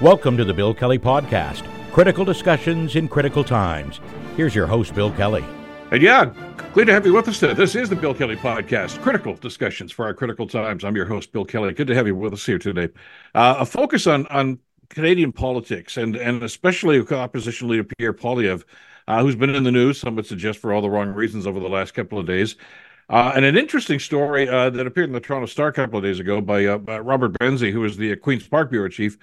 [0.00, 4.00] Welcome to the Bill Kelly Podcast critical discussions in critical times.
[4.36, 5.44] Here's your host, Bill Kelly.
[5.90, 6.26] And yeah,
[6.72, 7.54] glad to have you with us today.
[7.54, 10.84] This is the Bill Kelly Podcast, critical discussions for our critical times.
[10.84, 11.74] I'm your host, Bill Kelly.
[11.74, 12.90] Good to have you with us here today.
[13.34, 18.62] Uh, a focus on on Canadian politics and and especially opposition leader Pierre Poilievre,
[19.08, 21.58] uh, who's been in the news, some would suggest for all the wrong reasons over
[21.58, 22.54] the last couple of days.
[23.10, 26.04] Uh, and an interesting story uh, that appeared in the Toronto Star a couple of
[26.04, 29.18] days ago by, uh, by Robert Benzie, who is the Queen's Park Bureau Chief,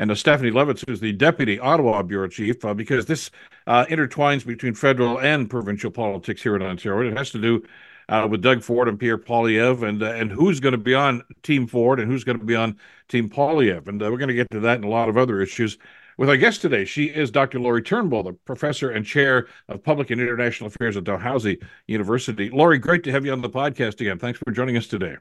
[0.00, 3.30] and Stephanie Levitz, who's the Deputy Ottawa Bureau Chief, uh, because this
[3.68, 7.10] intertwines between federal and provincial politics here in Ontario.
[7.10, 7.62] It has to do
[8.10, 11.22] uh, with Doug Ford and Pierre Poilievre, and uh, and who's going to be on
[11.42, 12.76] Team Ford and who's going to be on
[13.08, 15.40] Team Poilievre, and uh, we're going to get to that and a lot of other
[15.40, 15.78] issues
[16.18, 16.84] with our guest today.
[16.84, 17.60] She is Dr.
[17.60, 22.50] Lori Turnbull, the professor and chair of public and international affairs at Dalhousie University.
[22.50, 24.18] Lori, great to have you on the podcast again.
[24.18, 25.16] Thanks for joining us today.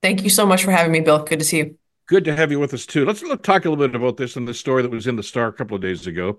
[0.00, 1.22] Thank you so much for having me, Bill.
[1.22, 1.81] Good to see you.
[2.06, 3.04] Good to have you with us too.
[3.04, 5.22] Let's, let's talk a little bit about this and the story that was in the
[5.22, 6.38] Star a couple of days ago.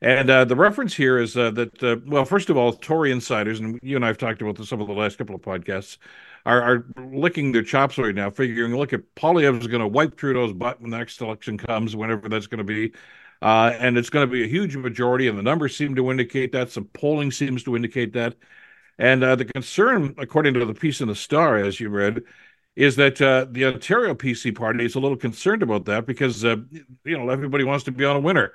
[0.00, 3.60] And uh, the reference here is uh, that, uh, well, first of all, Tory insiders,
[3.60, 5.98] and you and I have talked about this over the last couple of podcasts,
[6.46, 10.16] are, are licking their chops right now, figuring, look, at Poilievre is going to wipe
[10.16, 12.94] Trudeau's butt when the next election comes, whenever that's going to be.
[13.42, 16.52] Uh, and it's going to be a huge majority, and the numbers seem to indicate
[16.52, 16.70] that.
[16.70, 18.36] Some polling seems to indicate that.
[18.98, 22.22] And uh, the concern, according to the piece in the Star, as you read,
[22.76, 26.56] is that uh, the Ontario PC party is a little concerned about that because uh,
[27.04, 28.52] you know everybody wants to be on a winner,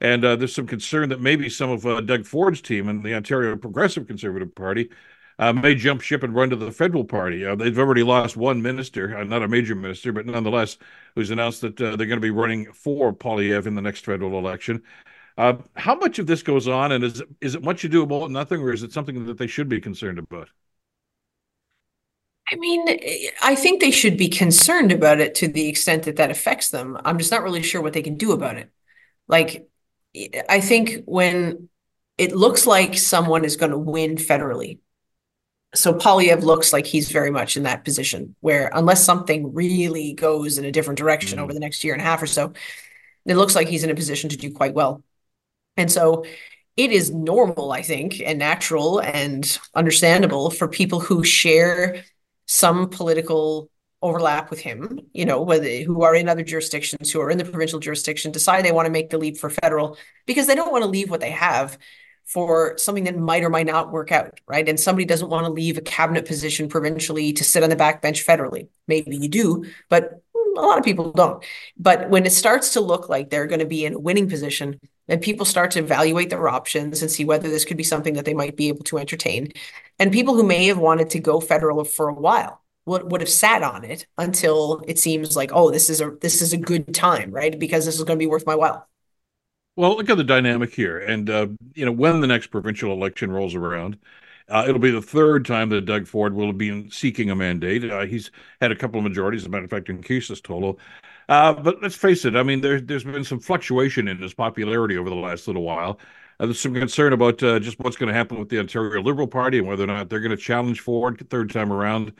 [0.00, 3.14] and uh, there's some concern that maybe some of uh, Doug Ford's team and the
[3.14, 4.90] Ontario Progressive Conservative Party
[5.38, 7.44] uh, may jump ship and run to the federal party.
[7.44, 10.78] Uh, they've already lost one minister, not a major minister, but nonetheless,
[11.14, 14.82] who's announced that they're going to be running for Poilievre in the next federal election.
[15.36, 18.72] How much of this goes on, and is is it much ado about nothing, or
[18.72, 20.48] is it something that they should be concerned about?
[22.50, 22.86] I mean,
[23.42, 26.96] I think they should be concerned about it to the extent that that affects them.
[27.04, 28.70] I'm just not really sure what they can do about it.
[29.26, 29.68] Like,
[30.48, 31.68] I think when
[32.18, 34.78] it looks like someone is going to win federally,
[35.74, 40.56] so Poilievre looks like he's very much in that position where unless something really goes
[40.56, 41.42] in a different direction mm.
[41.42, 42.52] over the next year and a half or so,
[43.26, 45.02] it looks like he's in a position to do quite well.
[45.76, 46.24] And so
[46.76, 52.04] it is normal, I think, and natural and understandable for people who share
[52.46, 53.70] some political
[54.02, 57.44] overlap with him, you know, whether who are in other jurisdictions, who are in the
[57.44, 59.96] provincial jurisdiction, decide they want to make the leap for federal
[60.26, 61.78] because they don't want to leave what they have
[62.24, 64.68] for something that might or might not work out, right?
[64.68, 68.24] And somebody doesn't want to leave a cabinet position provincially to sit on the backbench
[68.24, 68.68] federally.
[68.88, 71.44] Maybe you do, but a lot of people don't.
[71.76, 74.80] But when it starts to look like they're going to be in a winning position,
[75.06, 78.24] then people start to evaluate their options and see whether this could be something that
[78.24, 79.52] they might be able to entertain.
[79.98, 83.30] And people who may have wanted to go federal for a while would, would have
[83.30, 86.94] sat on it until it seems like, oh, this is a this is a good
[86.94, 87.58] time, right?
[87.58, 88.88] Because this is going to be worth my while.
[89.76, 93.30] Well, look at the dynamic here, and uh, you know when the next provincial election
[93.30, 93.98] rolls around,
[94.48, 97.90] uh, it'll be the third time that Doug Ford will be seeking a mandate.
[97.90, 98.30] Uh, he's
[98.60, 100.78] had a couple of majorities, as a matter of fact, in Cases total.
[101.28, 104.96] Uh, but let's face it, I mean, there, there's been some fluctuation in his popularity
[104.96, 105.98] over the last little while.
[106.38, 109.26] Uh, there's some concern about uh, just what's going to happen with the Ontario Liberal
[109.26, 112.12] Party and whether or not they're going to challenge Ford third time around.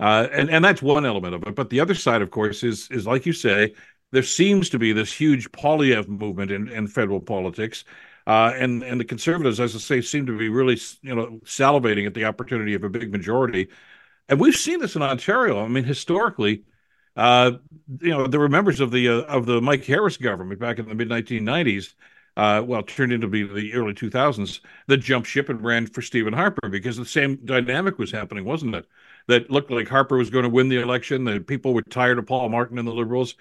[0.00, 1.54] and and that's one element of it.
[1.54, 3.74] But the other side, of course, is is like you say,
[4.10, 7.84] there seems to be this huge Poilievre movement in, in federal politics.
[8.28, 12.06] Uh, and and the conservatives, as I say, seem to be really you know salivating
[12.06, 13.68] at the opportunity of a big majority,
[14.28, 15.64] and we've seen this in Ontario.
[15.64, 16.64] I mean, historically,
[17.16, 17.52] uh,
[18.02, 20.86] you know, there were members of the uh, of the Mike Harris government back in
[20.86, 21.94] the mid 1990s,
[22.36, 26.34] uh, well, turned into be the early 2000s, that jumped ship and ran for Stephen
[26.34, 28.86] Harper because the same dynamic was happening, wasn't it?
[29.28, 31.24] That looked like Harper was going to win the election.
[31.24, 33.36] That people were tired of Paul Martin and the Liberals,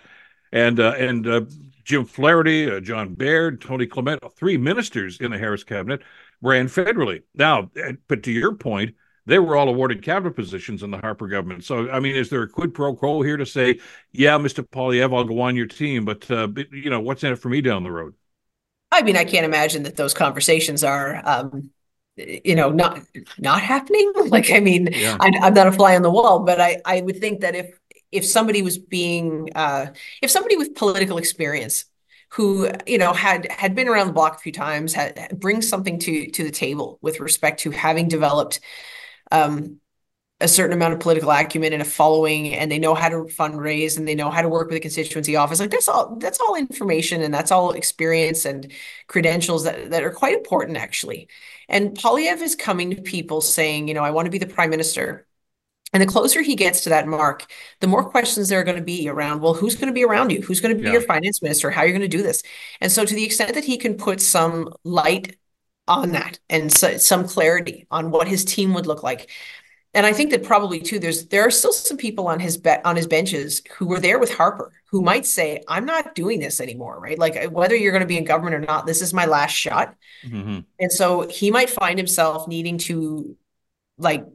[0.51, 1.41] and uh, and uh,
[1.83, 6.01] Jim Flaherty, uh, John Baird, Tony Clement, three ministers in the Harris cabinet
[6.41, 7.23] ran federally.
[7.33, 7.71] Now,
[8.07, 11.63] but to your point, they were all awarded cabinet positions in the Harper government.
[11.63, 13.79] So, I mean, is there a quid pro quo here to say,
[14.11, 14.67] yeah, Mr.
[14.67, 17.49] Poilievre, I'll go on your team, but, uh, but you know, what's in it for
[17.49, 18.13] me down the road?
[18.91, 21.71] I mean, I can't imagine that those conversations are, um,
[22.15, 23.01] you know, not
[23.37, 24.11] not happening.
[24.27, 25.17] Like, I mean, yeah.
[25.19, 27.77] I, I'm not a fly on the wall, but I I would think that if
[28.11, 29.87] if somebody was being uh,
[30.21, 31.85] if somebody with political experience
[32.29, 35.99] who you know had had been around the block a few times had brings something
[35.99, 38.59] to to the table with respect to having developed
[39.31, 39.79] um,
[40.39, 43.97] a certain amount of political acumen and a following and they know how to fundraise
[43.97, 46.55] and they know how to work with a constituency office like that's all that's all
[46.55, 48.71] information and that's all experience and
[49.07, 51.27] credentials that, that are quite important actually.
[51.69, 54.69] And Poilievre is coming to people saying you know I want to be the prime
[54.69, 55.26] minister
[55.93, 57.45] And the closer he gets to that mark,
[57.79, 60.31] the more questions there are going to be around, well, who's going to be around
[60.31, 60.41] you?
[60.41, 60.93] Who's going to be yeah.
[60.93, 61.71] your finance minister?
[61.71, 62.43] How are you going to do this?
[62.81, 65.37] And so, to the extent that he can put some light
[65.87, 69.29] on that and so, some clarity on what his team would look like,
[69.93, 72.85] and I think that probably too, there's there are still some people on his bet
[72.85, 76.61] on his benches who were there with Harper who might say, "I'm not doing this
[76.61, 77.17] anymore," right?
[77.17, 79.95] Like whether you're going to be in government or not, this is my last shot.
[80.25, 80.59] Mm-hmm.
[80.79, 83.35] And so he might find himself needing to,
[83.97, 84.25] like,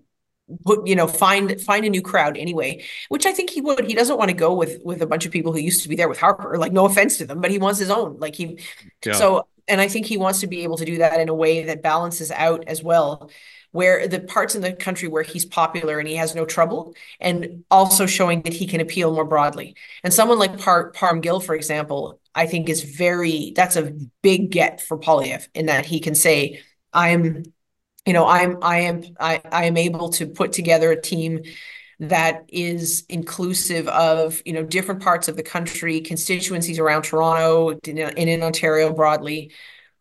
[0.84, 4.18] you know find find a new crowd anyway which i think he would he doesn't
[4.18, 6.18] want to go with with a bunch of people who used to be there with
[6.18, 8.58] harper like no offense to them but he wants his own like he
[9.06, 9.12] yeah.
[9.12, 11.64] so and i think he wants to be able to do that in a way
[11.64, 13.30] that balances out as well
[13.72, 17.64] where the parts in the country where he's popular and he has no trouble, and
[17.70, 19.74] also showing that he can appeal more broadly.
[20.04, 23.92] And someone like Par- Parm Gill, for example, I think is very that's a
[24.22, 26.62] big get for Poilievre in that he can say,
[26.92, 27.44] I'm,
[28.06, 31.42] you know, I'm I am I, I am able to put together a team
[32.00, 38.18] that is inclusive of you know different parts of the country constituencies around toronto and
[38.18, 39.52] in ontario broadly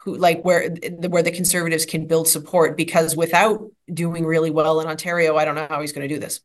[0.04, 0.70] who like where
[1.10, 5.56] where the conservatives can build support because without doing really well in Ontario, I don't
[5.56, 6.42] know how he's going to do this.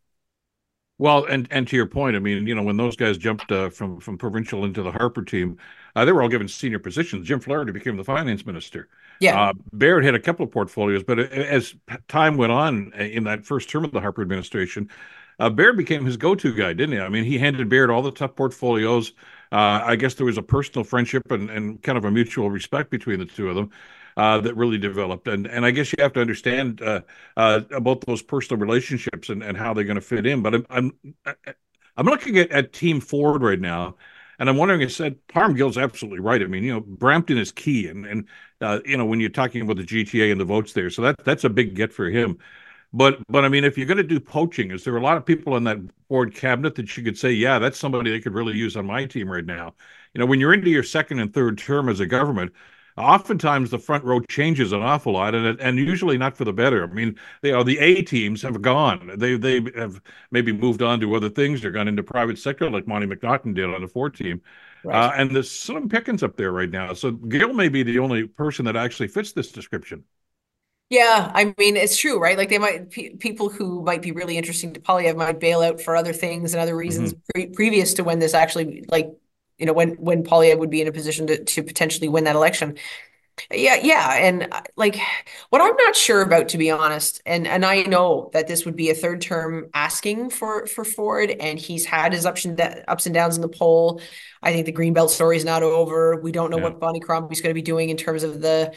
[0.99, 3.71] Well, and and to your point, I mean, you know, when those guys jumped uh,
[3.71, 5.57] from from provincial into the Harper team,
[5.95, 7.27] uh, they were all given senior positions.
[7.27, 8.89] Jim Flaherty became the finance minister.
[9.21, 11.75] Yeah, uh, Baird had a couple of portfolios, but as
[12.09, 14.91] time went on uh, in that first term of the Harper administration,
[15.39, 17.01] uh, Baird became his go-to guy, didn't he?
[17.01, 19.13] I mean, he handed Baird all the tough portfolios.
[19.53, 22.91] Uh, I guess there was a personal friendship and, and kind of a mutual respect
[22.91, 23.71] between the two of them.
[24.19, 25.29] Uh, that really developed.
[25.29, 27.03] And and I guess you have to understand uh,
[27.37, 30.41] uh, about those personal relationships and, and how they're going to fit in.
[30.41, 30.93] But I'm I'm
[31.99, 33.97] I'm looking at, at Team Ford right now,
[34.39, 34.83] and I'm wondering.
[34.83, 36.43] I said Parm Gill's absolutely right.
[36.43, 38.25] I mean, you know, Brampton is key, and and
[38.61, 41.17] uh, you know when you're talking about the GTA and the votes there, so that
[41.25, 42.39] that's a big get for him.
[42.93, 45.27] But but I mean, if you're going to do poaching, is there a lot of
[45.27, 45.79] people in that
[46.09, 49.05] Ford cabinet that you could say, yeah, that's somebody they could really use on my
[49.07, 49.75] team right now?
[50.15, 52.53] You know, when you're into your second and third term as a government,
[52.97, 56.85] oftentimes the front row changes an awful lot, and and usually not for the better.
[56.85, 59.13] I mean, they are the A teams have gone.
[59.17, 60.01] They they have
[60.31, 63.67] maybe moved on to other things or gone into private sector, like Monte McNaughton did
[63.67, 64.41] on the Ford team.
[64.85, 64.97] Right.
[64.97, 66.93] Uh, and there's Slim Pickens up there right now.
[66.95, 70.05] So Gill may be the only person that actually fits this description.
[70.89, 72.39] Yeah, I mean it's true, right?
[72.39, 75.97] Like they might people who might be really interesting to Poilievre might bail out for
[75.97, 77.21] other things and other reasons mm-hmm.
[77.35, 79.11] pre- previous to when this actually like
[79.59, 82.37] you know when when Poilievre would be in a position to to potentially win that
[82.37, 82.77] election.
[83.51, 84.99] Yeah, yeah, and uh, like
[85.51, 88.77] what I'm not sure about, to be honest, and and I know that this would
[88.77, 92.59] be a third term asking for for Ford, and he's had his ups and
[92.89, 94.01] ups and downs in the poll.
[94.43, 96.19] I think the Greenbelt story is not over.
[96.21, 96.65] We don't know yeah.
[96.65, 98.73] what Bonnie Crombie's going to be doing in terms of the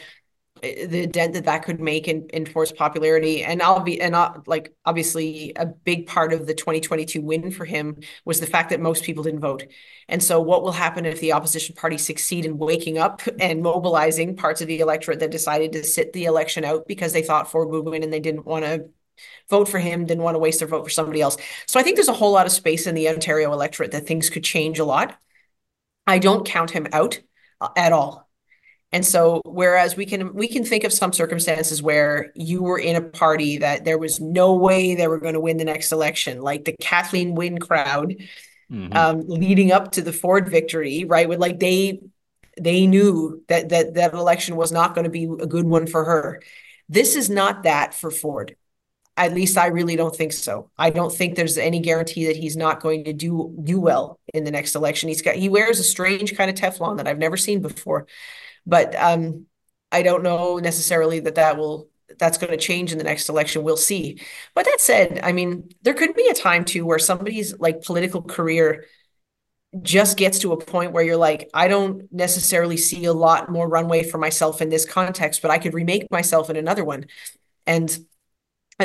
[0.62, 3.42] the dent that that could make in, in Ford's popularity.
[3.42, 7.64] And I'll be, and I'll, like, obviously, a big part of the 2022 win for
[7.64, 9.64] him was the fact that most people didn't vote.
[10.08, 14.36] And so, what will happen if the opposition party succeed in waking up and mobilizing
[14.36, 17.68] parts of the electorate that decided to sit the election out because they thought Ford
[17.68, 18.88] would win and they didn't want to
[19.48, 21.36] vote for him, didn't want to waste their vote for somebody else.
[21.66, 24.30] So, I think there's a whole lot of space in the Ontario electorate that things
[24.30, 25.18] could change a lot.
[26.06, 27.20] I don't count him out
[27.60, 28.29] uh, at all.
[28.92, 32.96] And so whereas we can we can think of some circumstances where you were in
[32.96, 36.40] a party that there was no way they were going to win the next election,
[36.40, 38.16] like the Kathleen Wynne crowd
[38.70, 38.96] mm-hmm.
[38.96, 41.28] um, leading up to the Ford victory, right?
[41.28, 42.00] With like they
[42.60, 46.04] they knew that that that election was not going to be a good one for
[46.04, 46.42] her.
[46.88, 48.56] This is not that for Ford.
[49.16, 50.70] At least I really don't think so.
[50.78, 54.44] I don't think there's any guarantee that he's not going to do do well in
[54.44, 55.08] the next election.
[55.08, 58.06] He's got he wears a strange kind of Teflon that I've never seen before.
[58.66, 59.46] But um,
[59.92, 61.88] I don't know necessarily that that will
[62.18, 63.62] that's going to change in the next election.
[63.62, 64.20] We'll see.
[64.54, 68.22] But that said, I mean, there could be a time too where somebody's like political
[68.22, 68.84] career
[69.82, 73.68] just gets to a point where you're like, I don't necessarily see a lot more
[73.68, 77.06] runway for myself in this context, but I could remake myself in another one.
[77.66, 77.96] And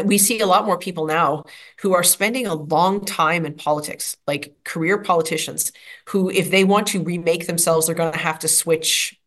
[0.04, 1.46] we see a lot more people now
[1.80, 5.72] who are spending a long time in politics, like career politicians,
[6.10, 9.20] who, if they want to remake themselves, they're going to have to switch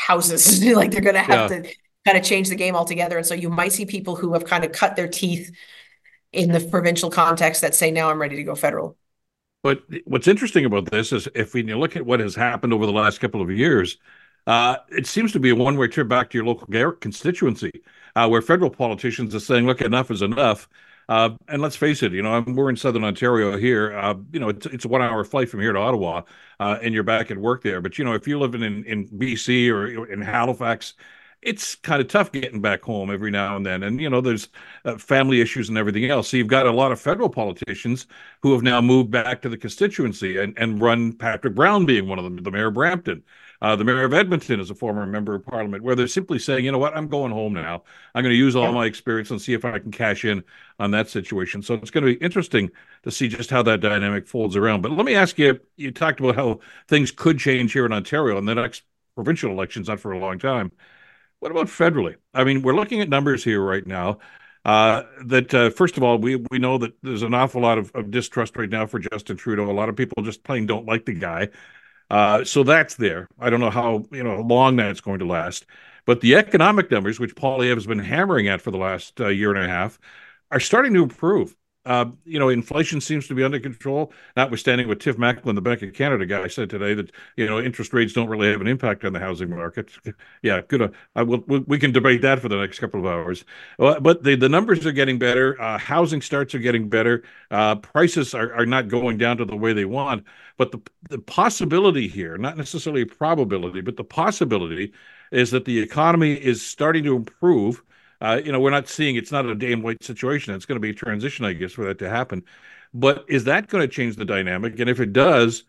[0.00, 0.64] houses.
[0.74, 1.62] like they're going to have yeah.
[1.62, 1.74] to
[2.06, 3.18] kind of change the game altogether.
[3.18, 5.54] And so you might see people who have kind of cut their teeth
[6.32, 8.96] in the provincial context that say, now I'm ready to go federal.
[9.62, 12.92] But what's interesting about this is if we look at what has happened over the
[12.92, 13.98] last couple of years,
[14.46, 17.70] uh, it seems to be a one way trip back to your local constituency,
[18.16, 20.66] uh, where federal politicians are saying, look, enough is enough.
[21.10, 23.98] Uh, and let's face it, you know, we're in Southern Ontario here.
[23.98, 26.22] Uh, you know, it's, it's a one hour flight from here to Ottawa,
[26.60, 27.80] uh, and you're back at work there.
[27.80, 30.94] But you know, if you're living in in BC or in Halifax,
[31.42, 33.82] it's kind of tough getting back home every now and then.
[33.82, 34.48] And, you know, there's
[34.84, 36.28] uh, family issues and everything else.
[36.28, 38.06] So you've got a lot of federal politicians
[38.42, 42.18] who have now moved back to the constituency and, and run Patrick Brown being one
[42.18, 43.22] of them, the mayor of Brampton.
[43.62, 46.64] Uh, the mayor of Edmonton is a former member of parliament, where they're simply saying,
[46.64, 47.82] you know what, I'm going home now.
[48.14, 48.72] I'm going to use all yeah.
[48.72, 50.42] my experience and see if I can cash in
[50.78, 51.62] on that situation.
[51.62, 52.70] So it's going to be interesting
[53.02, 54.80] to see just how that dynamic folds around.
[54.80, 58.38] But let me ask you you talked about how things could change here in Ontario
[58.38, 58.82] in the next
[59.14, 60.72] provincial elections, not for a long time.
[61.40, 62.16] What about federally?
[62.32, 64.18] I mean, we're looking at numbers here right now.
[64.64, 67.90] Uh, that uh, first of all, we we know that there's an awful lot of,
[67.94, 69.70] of, distrust right now for Justin Trudeau.
[69.70, 71.48] A lot of people just plain don't like the guy.
[72.10, 73.28] Uh, so that's there.
[73.38, 75.66] I don't know how you know long that's going to last,
[76.06, 79.54] but the economic numbers, which Poilievre has been hammering at for the last uh, year
[79.54, 79.98] and a half,
[80.50, 81.54] are starting to improve.
[81.90, 85.82] Uh, you know, inflation seems to be under control, notwithstanding what Tiff Macklem, the Bank
[85.82, 89.04] of Canada guy, said today that you know interest rates don't really have an impact
[89.04, 89.90] on the housing market.
[90.42, 90.82] yeah, good.
[90.82, 91.40] Uh, I will.
[91.48, 93.44] We can debate that for the next couple of hours.
[93.76, 95.60] Uh, but the the numbers are getting better.
[95.60, 97.24] Uh, housing starts are getting better.
[97.50, 100.24] Uh, prices are, are not going down to the way they want.
[100.58, 104.92] But the the possibility here, not necessarily a probability, but the possibility
[105.32, 107.82] is that the economy is starting to improve
[108.20, 110.54] uh, you know, we're not seeing it's not a day and wait situation.
[110.54, 112.44] It's going to be a transition, I guess, for that to happen.
[112.92, 114.78] But is that going to change the dynamic?
[114.80, 115.64] And if it does,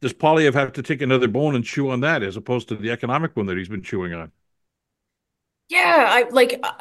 [0.00, 2.90] does Poilievre have to take another bone and chew on that as opposed to the
[2.90, 4.32] economic one that he's been chewing on?
[5.68, 6.72] Yeah, I like uh,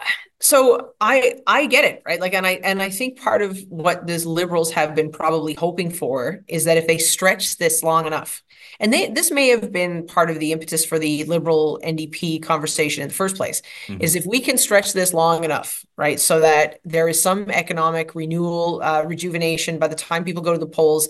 [0.46, 2.22] so I I get it, right?
[2.22, 5.90] Like and I and I think part of what these liberals have been probably hoping
[5.90, 8.44] for is that if they stretch this long enough,
[8.80, 13.02] and they this may have been part of the impetus for the liberal NDP conversation
[13.02, 14.04] in the first place, mm-hmm.
[14.04, 18.14] is if we can stretch this long enough, right, so that there is some economic
[18.14, 21.10] renewal, uh, rejuvenation by the time people go to the polls,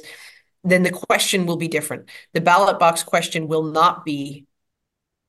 [0.63, 2.09] then the question will be different.
[2.31, 4.45] The ballot box question will not be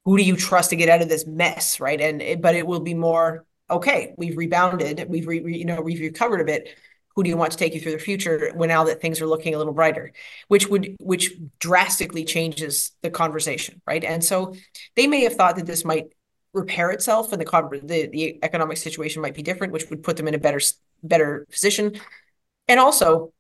[0.05, 2.01] who do you trust to get out of this mess, right?
[2.01, 4.15] And it, but it will be more okay.
[4.17, 5.07] We've rebounded.
[5.09, 6.69] We've re, you know we've recovered a bit.
[7.15, 9.27] Who do you want to take you through the future when now that things are
[9.27, 10.13] looking a little brighter,
[10.49, 14.05] which would which drastically changes the conversation, right?
[14.05, 14.55] And so
[14.97, 16.13] they may have thought that this might
[16.53, 20.29] repair itself and the the, the economic situation might be different, which would put them
[20.29, 20.61] in a better
[21.03, 21.99] better position.
[22.69, 23.33] And also,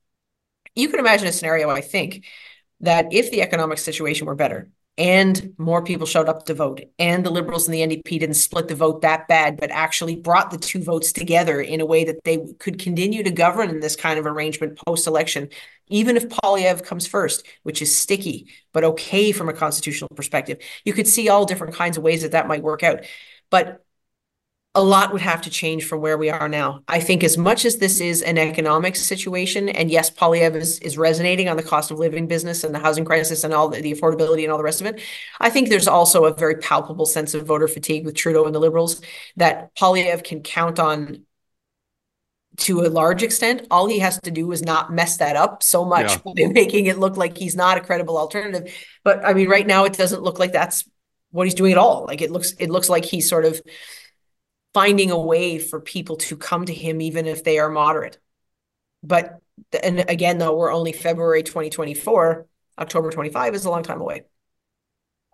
[0.75, 2.27] you can imagine a scenario, I think,
[2.81, 6.81] that if the economic situation were better, and more people showed up to vote.
[6.99, 10.51] And the liberals and the ndp didn't split the vote that bad but actually brought
[10.51, 13.97] the two votes together in a way that they could continue to govern in this
[13.97, 15.49] kind of arrangement post-election
[15.89, 20.59] even if Poilievre comes first which is sticky but okay from a constitutional perspective.
[20.85, 23.05] You could see all different kinds of ways that that might work out.
[23.51, 23.86] But
[24.77, 26.83] a lot would have to change from where we are now.
[26.87, 30.99] I think as much as this is an economic situation, and yes, Poilievre is, is
[30.99, 33.95] resonating on the cost of living business and the housing crisis and all the, the
[33.95, 35.01] affordability and all the rest of it,
[35.41, 38.59] I think there's also a very palpable sense of voter fatigue with Trudeau and the
[38.59, 39.01] Liberals
[39.37, 41.25] that Poilievre can count on
[42.59, 43.67] to a large extent.
[43.71, 46.49] All he has to do is not mess that up so much yeah.
[46.53, 48.71] making it look like he's not a credible alternative.
[49.05, 50.85] But I mean, right now it doesn't look like that's
[51.31, 52.05] what he's doing at all.
[52.07, 53.59] Like it looks, it looks like he's sort of
[54.75, 58.19] finding a way for people to come to him even if they are moderate.
[59.03, 59.41] But
[59.83, 62.47] and again, though, we're only February 2024.
[62.79, 64.25] October 25 is a long time away.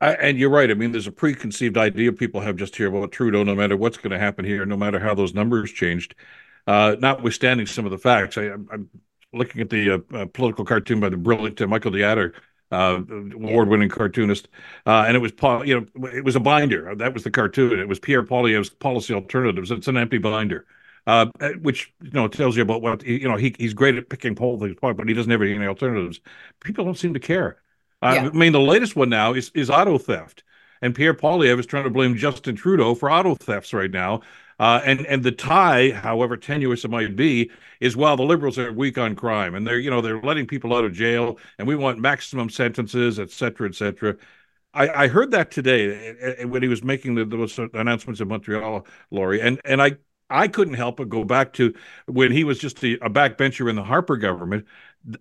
[0.00, 0.70] I, and you're right.
[0.70, 3.96] I mean, there's a preconceived idea people have just here about Trudeau, no matter what's
[3.96, 6.14] going to happen here, no matter how those numbers changed,
[6.66, 8.36] uh, notwithstanding some of the facts.
[8.36, 8.90] I, am
[9.32, 12.34] looking at the uh, uh, political cartoon by the brilliant uh, Michael de Adder
[12.72, 13.00] uh,
[13.34, 14.48] award-winning cartoonist,
[14.86, 15.64] uh, and it was Paul.
[15.64, 16.94] You know, it was a binder.
[16.94, 17.78] That was the cartoon.
[17.78, 19.70] It was Pierre Poilievre's Policy Alternatives.
[19.70, 20.66] It's an empty binder,
[21.06, 21.26] uh,
[21.60, 23.36] which you know tells you about what you know.
[23.36, 26.20] He he's great at picking politics apart, but he doesn't have any alternatives.
[26.60, 27.60] People don't seem to care.
[28.00, 28.26] Uh, yeah.
[28.28, 30.42] I mean, the latest one now is is auto theft,
[30.80, 34.22] and Pierre Poilievre is trying to blame Justin Trudeau for auto thefts right now.
[34.62, 37.50] Uh, and and the tie, however tenuous it might be,
[37.80, 40.72] is while the liberals are weak on crime and they're you know they're letting people
[40.72, 44.14] out of jail and we want maximum sentences, et cetera, et cetera.
[44.72, 48.28] I, I heard that today eh, eh, when he was making the, those announcements in
[48.28, 49.96] Montreal, Lori, and and I
[50.30, 51.74] I couldn't help but go back to
[52.06, 54.66] when he was just a, a backbencher in the Harper government.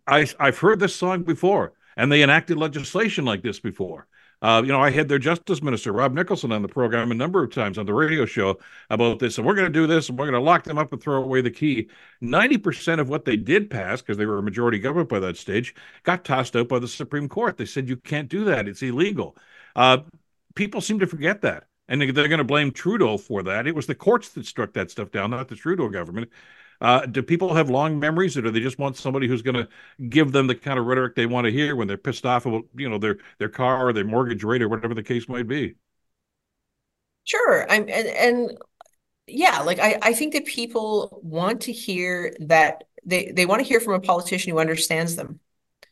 [0.05, 4.07] I I've heard this song before, and they enacted legislation like this before.
[4.41, 7.43] Uh, you know, I had their justice minister, Rob Nicholson, on the program a number
[7.43, 8.57] of times on the radio show
[8.89, 9.37] about this.
[9.37, 11.21] And we're going to do this and we're going to lock them up and throw
[11.21, 11.89] away the key.
[12.23, 15.75] 90% of what they did pass, because they were a majority government by that stage,
[16.03, 17.57] got tossed out by the Supreme Court.
[17.57, 18.67] They said, you can't do that.
[18.67, 19.37] It's illegal.
[19.75, 19.99] Uh,
[20.55, 21.65] people seem to forget that.
[21.87, 23.67] And they're going to blame Trudeau for that.
[23.67, 26.29] It was the courts that struck that stuff down, not the Trudeau government.
[26.81, 29.67] Uh, do people have long memories, or do they just want somebody who's going to
[30.09, 32.65] give them the kind of rhetoric they want to hear when they're pissed off about
[32.75, 35.75] you know their their car or their mortgage rate or whatever the case might be?
[37.23, 37.69] Sure.
[37.69, 38.57] I'm and, and
[39.27, 43.67] yeah, like I, I think that people want to hear that they, they want to
[43.67, 45.39] hear from a politician who understands them.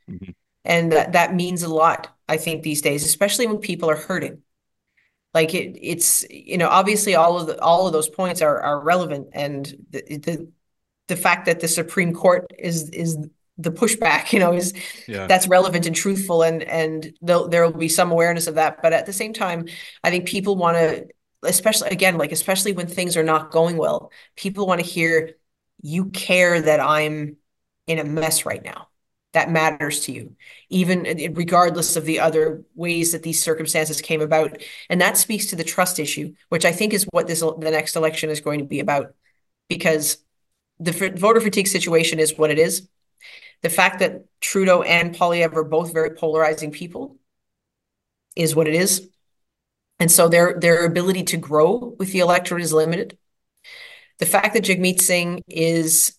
[0.09, 0.31] Mm-hmm.
[0.65, 4.41] And that, that means a lot, I think, these days, especially when people are hurting.
[5.33, 8.81] Like it, it's you know obviously all of the all of those points are are
[8.81, 10.51] relevant, and the the,
[11.09, 13.17] the fact that the Supreme Court is is
[13.57, 14.73] the pushback you know is
[15.07, 15.27] yeah.
[15.27, 18.81] that's relevant and truthful and and there will be some awareness of that.
[18.81, 19.67] But at the same time
[20.03, 21.07] i think people want to
[21.43, 25.35] especially again like especially when things are not going well people want to hear
[25.81, 27.37] you care that i'm
[27.89, 28.87] in a mess right now.
[29.33, 30.35] That matters to you.
[30.69, 34.61] Even regardless of the other ways that these circumstances came about.
[34.89, 37.95] And that speaks to the trust issue which i think is what this the next
[37.95, 39.13] election is going to be about.
[39.67, 40.17] Because
[40.79, 42.87] the voter fatigue situation is what it is
[43.61, 47.17] the fact that trudeau and Poilievre are both very polarizing people
[48.35, 49.09] is what it is
[49.99, 53.17] and so their their ability to grow with the electorate is limited.
[54.19, 56.17] The fact that Jagmeet Singh is,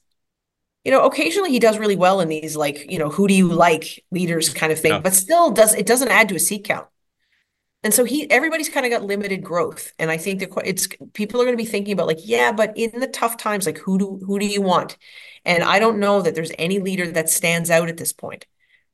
[0.84, 3.48] you know, occasionally he does really well in these like, you know, who do you
[3.48, 5.00] like leaders kind of thing, yeah.
[5.00, 6.86] but still does it doesn't add to a seat count.
[7.82, 9.92] And so he everybody's kind of got limited growth.
[9.98, 12.76] And I think that it's people are going to be thinking about like, yeah, but
[12.76, 14.96] in the tough times, like who do who do you want?
[15.44, 18.46] And I don't know that there's any leader that stands out at this point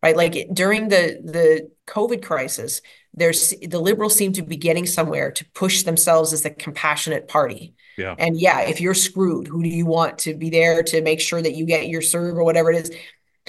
[0.03, 0.17] right?
[0.17, 2.81] Like during the the COVID crisis,
[3.15, 7.75] there's the liberals seem to be getting somewhere to push themselves as the compassionate party.
[7.99, 8.15] Yeah.
[8.19, 11.41] And yeah, if you're screwed, who do you want to be there to make sure
[11.41, 12.93] that you get your CERB or whatever it is?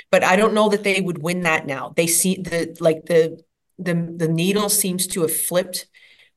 [0.09, 1.93] But I don't know that they would win that now.
[1.95, 3.43] They see the like the
[3.79, 5.87] the the needle seems to have flipped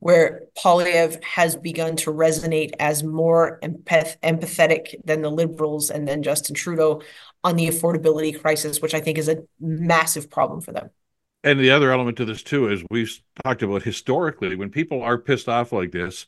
[0.01, 6.23] where Poilievre has begun to resonate as more empath- empathetic than the Liberals and then
[6.23, 7.03] Justin Trudeau
[7.45, 10.91] on the affordability crisis, which I think is a massive problem for them.
[11.45, 15.19] And the other element to this too is we've talked about historically when people are
[15.19, 16.27] pissed off like this,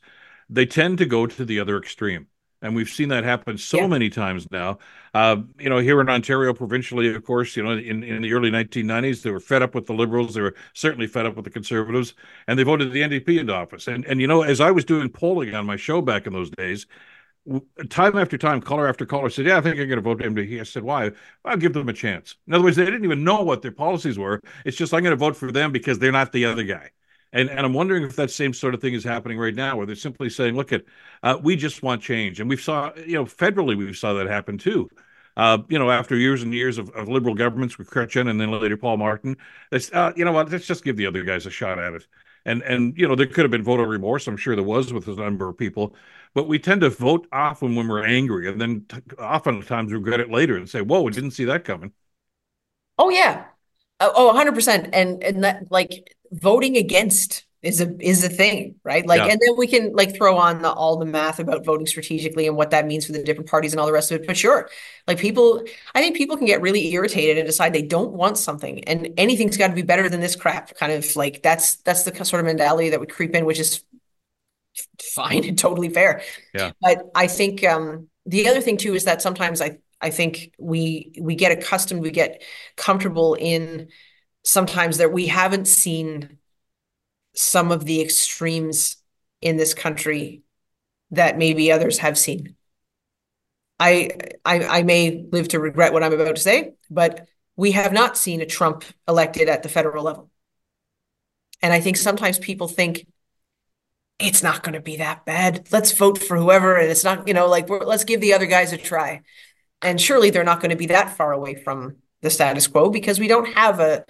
[0.49, 2.27] they tend to go to the other extreme.
[2.63, 3.87] And we've seen that happen so yeah.
[3.87, 4.79] many times now.
[5.13, 8.49] Uh, you know, here in Ontario, provincially, of course, you know, in, in the early
[8.49, 10.33] 1990s, they were fed up with the Liberals.
[10.33, 12.13] They were certainly fed up with the Conservatives,
[12.47, 13.87] and they voted the NDP into office.
[13.87, 16.49] And and you know, as I was doing polling on my show back in those
[16.49, 16.87] days,
[17.89, 20.61] time after time, caller after caller said, "Yeah, I think I'm going to vote NDP."
[20.61, 21.11] I said, "Why?"
[21.43, 22.35] I'll give them a chance.
[22.47, 24.39] In other words, they didn't even know what their policies were.
[24.65, 26.91] It's just I'm going to vote for them because they're not the other guy.
[27.33, 29.85] And and I'm wondering if that same sort of thing is happening right now, where
[29.85, 30.83] they're simply saying, "Look at,
[31.23, 34.57] uh, we just want change." And we saw, you know, federally we saw that happen
[34.57, 34.89] too.
[35.35, 38.51] Uh, you know, after years and years of, of liberal governments with Chrétien and then
[38.51, 39.35] later Paul Martin,
[39.71, 42.07] uh, you know what, let's just give the other guys a shot at it.
[42.45, 44.27] And and you know, there could have been voter remorse.
[44.27, 45.95] I'm sure there was with a number of people,
[46.35, 50.29] but we tend to vote often when we're angry, and then t- oftentimes regret it
[50.29, 51.93] later and say, "Whoa, we didn't see that coming."
[52.97, 53.45] Oh yeah,
[53.99, 59.05] oh 100 percent, and and that like voting against is a is a thing, right?
[59.05, 59.27] Like, yeah.
[59.29, 62.57] and then we can like throw on the, all the math about voting strategically and
[62.57, 64.27] what that means for the different parties and all the rest of it.
[64.27, 64.69] But sure,
[65.07, 65.63] like people,
[65.95, 69.55] I think people can get really irritated and decide they don't want something, and anything's
[69.55, 70.75] got to be better than this crap.
[70.75, 73.81] Kind of like that's that's the sort of mentality that would creep in, which is
[75.01, 76.21] fine and totally fair.
[76.53, 76.71] Yeah.
[76.81, 81.13] But I think um, the other thing too is that sometimes I I think we
[81.17, 82.43] we get accustomed, we get
[82.75, 83.87] comfortable in
[84.43, 86.37] sometimes that we haven't seen
[87.35, 88.97] some of the extremes
[89.41, 90.43] in this country
[91.11, 92.55] that maybe others have seen.
[93.79, 94.11] I,
[94.45, 98.17] I I may live to regret what I'm about to say, but we have not
[98.17, 100.29] seen a Trump elected at the federal level.
[101.61, 103.07] And I think sometimes people think
[104.19, 105.67] it's not going to be that bad.
[105.71, 108.73] Let's vote for whoever, and it's not, you know, like let's give the other guys
[108.73, 109.21] a try.
[109.81, 113.19] And surely they're not going to be that far away from the status quo because
[113.19, 114.05] we don't have a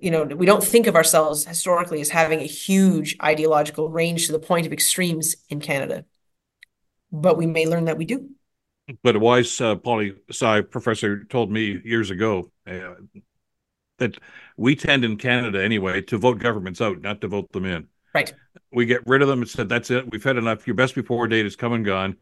[0.00, 4.32] you know, we don't think of ourselves historically as having a huge ideological range to
[4.32, 6.04] the point of extremes in Canada,
[7.12, 8.30] but we may learn that we do.
[9.02, 12.94] But a wise uh, poli sci professor told me years ago uh,
[13.98, 14.18] that
[14.56, 17.86] we tend in Canada anyway to vote governments out, not to vote them in.
[18.12, 18.34] Right.
[18.72, 20.10] We get rid of them and said, that's it.
[20.10, 20.66] We've had enough.
[20.66, 22.16] Your best before date is come and gone.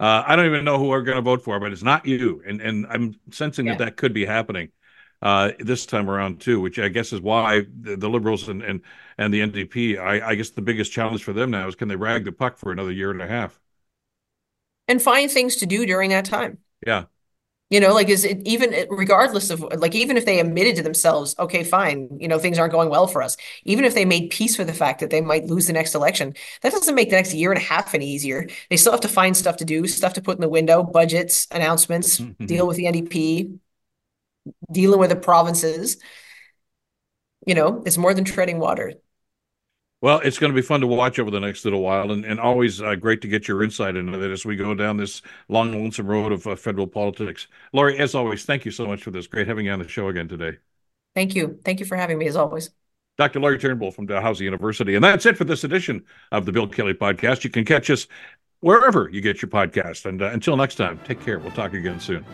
[0.00, 2.42] Uh, I don't even know who we're going to vote for, but it's not you.
[2.46, 3.72] And and I'm sensing yeah.
[3.76, 4.70] that that could be happening
[5.24, 8.82] uh, this time around too, which I guess is why the, the Liberals and, and
[9.18, 9.98] and the NDP.
[9.98, 12.58] I, I guess the biggest challenge for them now is can they rag the puck
[12.58, 13.60] for another year and a half,
[14.88, 16.58] and find things to do during that time.
[16.86, 17.06] Yeah,
[17.70, 21.34] you know, like is it even regardless of like even if they admitted to themselves,
[21.38, 23.36] okay, fine, you know, things aren't going well for us.
[23.64, 26.34] Even if they made peace with the fact that they might lose the next election,
[26.62, 28.46] that doesn't make the next year and a half any easier.
[28.70, 31.48] They still have to find stuff to do, stuff to put in the window, budgets,
[31.50, 33.58] announcements, deal with the NDP,
[34.70, 35.98] dealing with the provinces.
[37.46, 38.94] You know, it's more than treading water.
[40.00, 42.38] Well, it's going to be fun to watch over the next little while, and, and
[42.38, 45.72] always uh, great to get your insight into it as we go down this long,
[45.72, 47.46] lonesome road of uh, federal politics.
[47.72, 49.26] Lori, as always, thank you so much for this.
[49.26, 50.58] Great having you on the show again today.
[51.14, 51.58] Thank you.
[51.64, 52.70] Thank you for having me, as always.
[53.16, 53.40] Dr.
[53.40, 54.94] Lori Turnbull from Dalhousie University.
[54.94, 57.44] And that's it for this edition of the Bill Kelly Podcast.
[57.44, 58.06] You can catch us
[58.60, 60.04] wherever you get your podcast.
[60.04, 61.38] And uh, until next time, take care.
[61.38, 62.24] We'll talk again soon.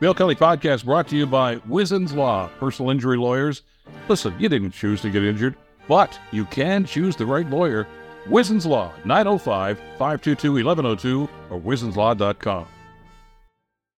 [0.00, 3.60] Bill Kelly Podcast brought to you by Wizens Law, personal injury lawyers.
[4.08, 5.56] Listen, you didn't choose to get injured.
[5.88, 7.86] But you can choose the right lawyer.
[8.26, 12.66] Wizens Law, 905 522 1102 or wizenslaw.com.